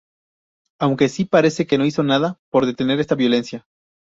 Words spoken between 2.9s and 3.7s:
esta violencia.